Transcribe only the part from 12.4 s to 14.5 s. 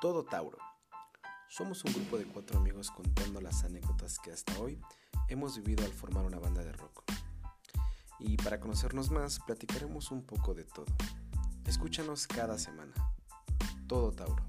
semana. Todo Tauro.